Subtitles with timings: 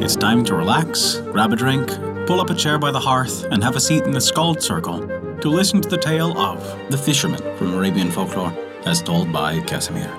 [0.00, 1.88] It's time to relax, grab a drink,
[2.26, 5.06] pull up a chair by the hearth, and have a seat in the Skald's Circle
[5.38, 6.60] to listen to the tale of
[6.90, 8.52] The Fisherman from Arabian folklore
[8.84, 10.10] as told by Casimir.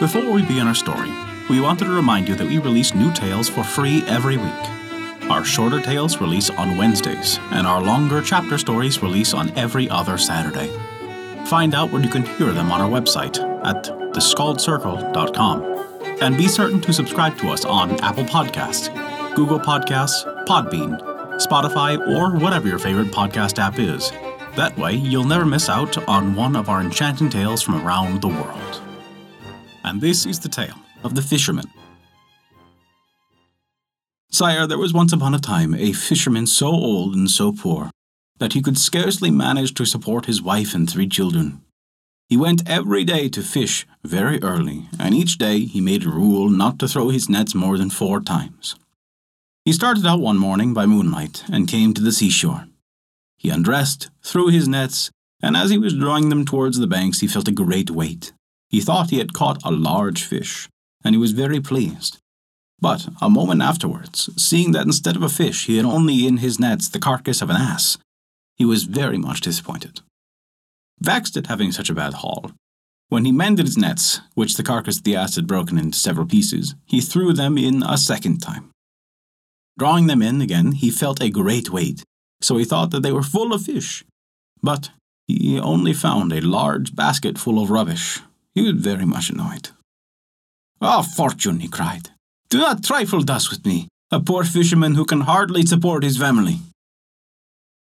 [0.00, 1.10] Before we begin our story,
[1.48, 5.30] we wanted to remind you that we release new tales for free every week.
[5.30, 10.18] Our shorter tales release on Wednesdays, and our longer chapter stories release on every other
[10.18, 10.70] Saturday.
[11.46, 15.78] Find out where you can hear them on our website at theskaldscircle.com.
[16.20, 18.88] And be certain to subscribe to us on Apple Podcasts,
[19.34, 21.00] Google Podcasts, Podbean,
[21.38, 24.10] Spotify, or whatever your favorite podcast app is.
[24.56, 28.28] That way, you'll never miss out on one of our enchanting tales from around the
[28.28, 28.80] world.
[29.84, 31.66] And this is the tale of the fisherman.
[34.30, 37.90] Sire, there was once upon a time a fisherman so old and so poor
[38.38, 41.62] that he could scarcely manage to support his wife and three children.
[42.28, 46.50] He went every day to fish very early, and each day he made a rule
[46.50, 48.76] not to throw his nets more than four times.
[49.64, 52.68] He started out one morning by moonlight and came to the seashore.
[53.38, 57.26] He undressed, threw his nets, and as he was drawing them towards the banks, he
[57.26, 58.32] felt a great weight.
[58.68, 60.68] He thought he had caught a large fish,
[61.02, 62.18] and he was very pleased.
[62.78, 66.60] But a moment afterwards, seeing that instead of a fish he had only in his
[66.60, 67.96] nets the carcass of an ass,
[68.54, 70.00] he was very much disappointed.
[71.00, 72.52] Vexed at having such a bad haul,
[73.10, 76.26] when he mended his nets, which the carcass of the ass had broken into several
[76.26, 78.70] pieces, he threw them in a second time.
[79.78, 82.02] Drawing them in again, he felt a great weight,
[82.42, 84.04] so he thought that they were full of fish.
[84.62, 84.90] But
[85.26, 88.20] he only found a large basket full of rubbish.
[88.54, 89.70] He was very much annoyed.
[90.80, 92.10] Ah, oh, fortune, he cried.
[92.50, 96.58] Do not trifle thus with me, a poor fisherman who can hardly support his family.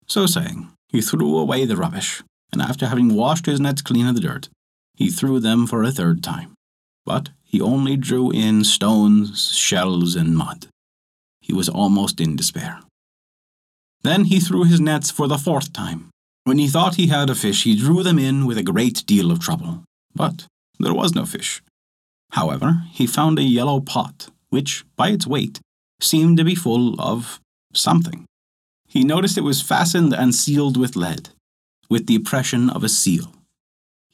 [0.07, 4.15] So saying, he threw away the rubbish, and after having washed his nets clean of
[4.15, 4.49] the dirt,
[4.95, 6.55] he threw them for a third time.
[7.05, 10.67] But he only drew in stones, shells, and mud.
[11.41, 12.81] He was almost in despair.
[14.03, 16.11] Then he threw his nets for the fourth time.
[16.45, 19.31] When he thought he had a fish, he drew them in with a great deal
[19.31, 19.85] of trouble.
[20.15, 20.47] But
[20.79, 21.63] there was no fish.
[22.33, 25.61] However, he found a yellow pot, which, by its weight,
[26.01, 27.41] seemed to be full of
[27.73, 28.25] something.
[28.87, 31.31] He noticed it was fastened and sealed with lead,
[31.89, 33.33] with the impression of a seal.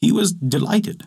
[0.01, 1.07] He was delighted.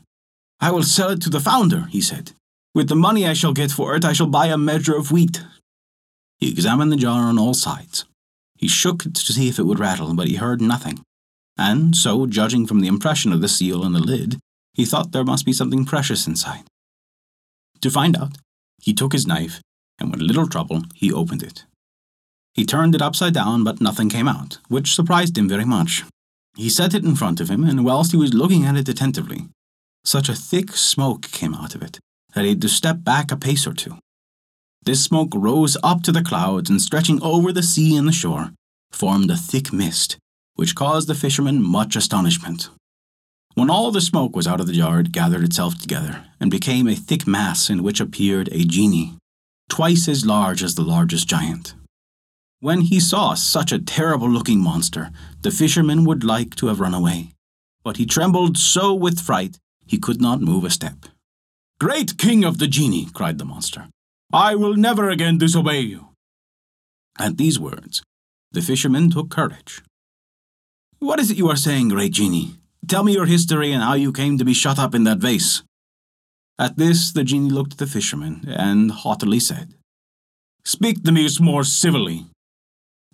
[0.59, 2.31] I will sell it to the founder, he said.
[2.73, 5.43] With the money I shall get for it, I shall buy a measure of wheat.
[6.37, 8.05] He examined the jar on all sides.
[8.57, 11.01] He shook it to see if it would rattle, but he heard nothing.
[11.57, 14.39] And so, judging from the impression of the seal and the lid,
[14.73, 16.63] he thought there must be something precious inside.
[17.81, 18.37] To find out,
[18.81, 19.61] he took his knife,
[19.99, 21.65] and with little trouble, he opened it.
[22.53, 26.03] He turned it upside down, but nothing came out, which surprised him very much.
[26.55, 29.47] He set it in front of him, and whilst he was looking at it attentively,
[30.03, 31.99] such a thick smoke came out of it
[32.33, 33.97] that he had to step back a pace or two.
[34.83, 38.51] This smoke rose up to the clouds and, stretching over the sea and the shore,
[38.91, 40.17] formed a thick mist,
[40.55, 42.69] which caused the fisherman much astonishment.
[43.55, 46.87] When all the smoke was out of the jar, it gathered itself together and became
[46.87, 49.13] a thick mass in which appeared a genie,
[49.69, 51.73] twice as large as the largest giant.
[52.59, 55.11] When he saw such a terrible looking monster,
[55.41, 57.31] the fisherman would like to have run away,
[57.83, 61.05] but he trembled so with fright he could not move a step.
[61.79, 63.87] Great king of the genie, cried the monster,
[64.33, 66.09] I will never again disobey you.
[67.19, 68.01] At these words,
[68.51, 69.83] the fisherman took courage.
[70.99, 72.55] What is it you are saying, great genie?
[72.87, 75.63] Tell me your history and how you came to be shut up in that vase.
[76.57, 79.75] At this, the genie looked at the fisherman and haughtily said,
[80.63, 82.25] Speak to me more civilly,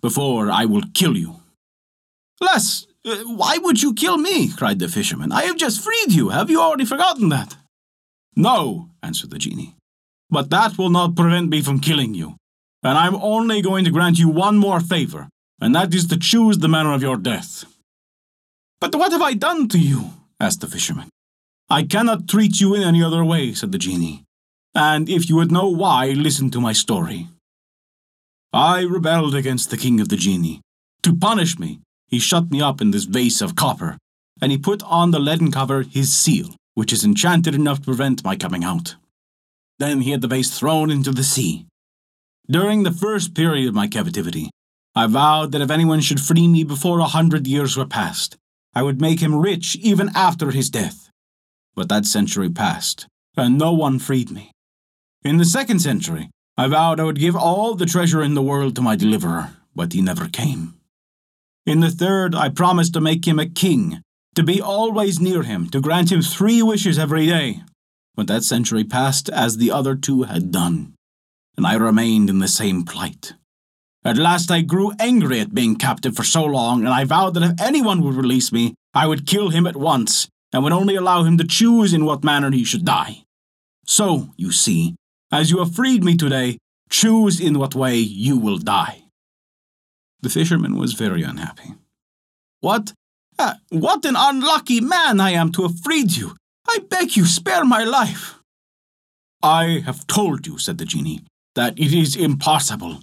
[0.02, 1.36] before I will kill you.
[2.40, 4.50] Less, uh, why would you kill me?
[4.52, 5.32] cried the fisherman.
[5.32, 6.30] I have just freed you.
[6.30, 7.56] Have you already forgotten that?
[8.36, 9.76] No, answered the genie.
[10.28, 12.36] But that will not prevent me from killing you.
[12.82, 15.28] And I'm only going to grant you one more favor,
[15.60, 17.64] and that is to choose the manner of your death.
[18.80, 20.10] But what have I done to you?
[20.40, 21.08] asked the fisherman.
[21.70, 24.24] I cannot treat you in any other way, said the genie.
[24.74, 27.28] And if you would know why, listen to my story.
[28.52, 30.60] I rebelled against the king of the genie.
[31.04, 33.96] To punish me, he shut me up in this vase of copper,
[34.42, 38.24] and he put on the leaden cover his seal, which is enchanted enough to prevent
[38.24, 38.96] my coming out.
[39.78, 41.66] Then he had the vase thrown into the sea.
[42.46, 44.50] During the first period of my captivity,
[44.94, 48.36] I vowed that if anyone should free me before a hundred years were past,
[48.74, 51.08] I would make him rich even after his death.
[51.74, 54.52] But that century passed, and no one freed me.
[55.24, 58.76] In the second century, I vowed I would give all the treasure in the world
[58.76, 60.74] to my deliverer, but he never came.
[61.64, 64.02] In the third, I promised to make him a king,
[64.34, 67.62] to be always near him, to grant him three wishes every day,
[68.14, 70.94] But that century passed as the other two had done,
[71.56, 73.32] and I remained in the same plight.
[74.04, 77.42] At last I grew angry at being captive for so long, and I vowed that
[77.42, 81.22] if anyone would release me, I would kill him at once, and would only allow
[81.22, 83.24] him to choose in what manner he should die.
[83.86, 84.94] So, you see,
[85.32, 86.58] as you have freed me today,
[86.90, 89.04] choose in what way you will die.
[90.20, 91.74] The fisherman was very unhappy.
[92.60, 92.92] What?
[93.38, 96.36] Uh, what an unlucky man I am to have freed you!
[96.68, 98.36] I beg you, spare my life!
[99.42, 101.24] I have told you, said the genie,
[101.56, 103.00] that it is impossible.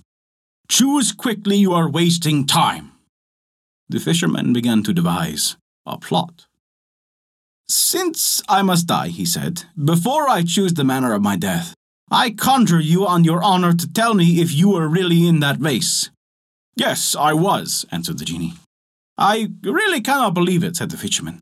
[0.69, 2.91] Choose quickly, you are wasting time.
[3.89, 6.45] The fisherman began to devise a plot.
[7.67, 11.73] Since I must die, he said, before I choose the manner of my death,
[12.11, 15.57] I conjure you on your honor to tell me if you were really in that
[15.57, 16.09] vase.
[16.75, 18.55] Yes, I was, answered the genie.
[19.15, 21.39] I really cannot believe it, said the fisherman.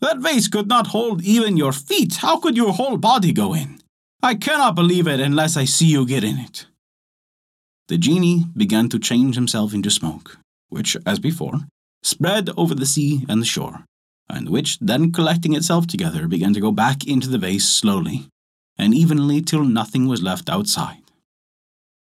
[0.00, 2.16] That vase could not hold even your feet.
[2.16, 3.80] How could your whole body go in?
[4.22, 6.66] I cannot believe it unless I see you get in it.
[7.88, 10.38] The genie began to change himself into smoke,
[10.68, 11.60] which, as before,
[12.02, 13.84] spread over the sea and the shore,
[14.28, 18.28] and which, then collecting itself together, began to go back into the vase slowly
[18.80, 21.02] and evenly till nothing was left outside.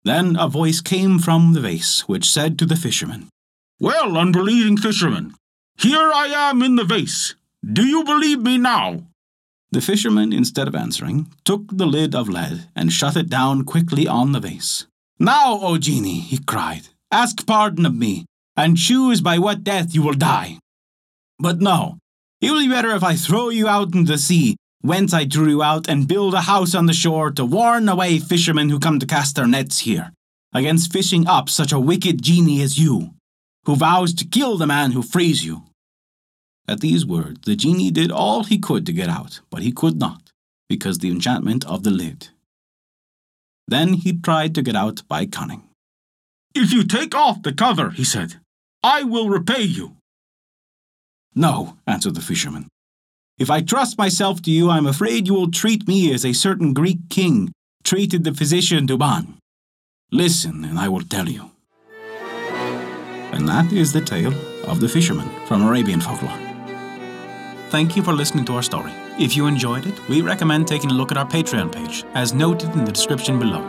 [0.04, 3.28] Then a voice came from the vase, which said to the fisherman,
[3.80, 5.34] Well, unbelieving fisherman,
[5.78, 7.34] here I am in the vase.
[7.64, 9.06] Do you believe me now?
[9.72, 14.06] The fisherman, instead of answering, took the lid of lead and shut it down quickly
[14.06, 14.86] on the vase.
[15.18, 20.02] Now, O genie, he cried, ask pardon of me, and choose by what death you
[20.02, 20.58] will die.
[21.38, 21.98] But no,
[22.40, 25.48] it will be better if I throw you out into the sea, whence I drew
[25.48, 28.98] you out, and build a house on the shore to warn away fishermen who come
[28.98, 30.12] to cast their nets here,
[30.52, 33.14] against fishing up such a wicked genie as you,
[33.64, 35.64] who vows to kill the man who frees you.
[36.68, 39.98] At these words, the genie did all he could to get out, but he could
[39.98, 40.32] not,
[40.68, 42.28] because the enchantment of the lid.
[43.68, 45.64] Then he tried to get out by cunning.
[46.54, 48.36] If you take off the cover, he said,
[48.82, 49.96] I will repay you.
[51.34, 52.68] No, answered the fisherman.
[53.38, 56.32] If I trust myself to you, I am afraid you will treat me as a
[56.32, 57.52] certain Greek king
[57.84, 59.34] treated the physician Duban.
[60.10, 61.50] Listen, and I will tell you.
[63.32, 64.32] And that is the tale
[64.64, 66.38] of the fisherman from Arabian folklore.
[67.68, 68.92] Thank you for listening to our story.
[69.18, 72.70] If you enjoyed it, we recommend taking a look at our Patreon page, as noted
[72.70, 73.62] in the description below.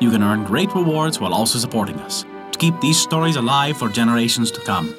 [0.00, 3.88] You can earn great rewards while also supporting us, to keep these stories alive for
[3.88, 4.92] generations to come.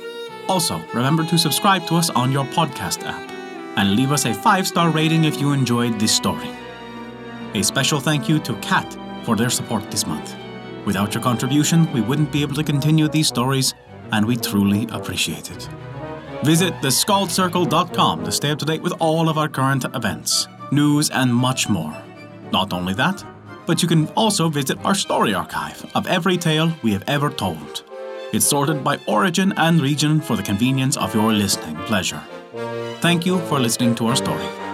[0.48, 3.35] Also, remember to subscribe to us on your podcast app,
[3.78, 6.50] and leave us a 5 star rating if you enjoyed this story.
[7.54, 10.36] A special thank you to Kat for their support this month.
[10.86, 13.74] Without your contribution, we wouldn't be able to continue these stories,
[14.12, 15.70] and we truly appreciate it.
[16.44, 21.34] Visit theskaldscircle.com to stay up to date with all of our current events, news, and
[21.34, 21.96] much more.
[22.52, 23.24] Not only that,
[23.66, 27.84] but you can also visit our story archive of every tale we have ever told.
[28.32, 32.22] It's sorted by origin and region for the convenience of your listening pleasure.
[33.06, 34.65] Thank you for listening to our story.